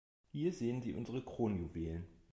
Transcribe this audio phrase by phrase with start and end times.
[0.31, 2.07] Hier sehen Sie unsere Kronjuwelen.